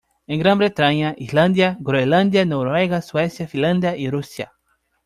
[0.25, 4.51] En Gran Bretaña, Islandia, Groenlandia, Noruega, Suecia, Finlandia y Rusia.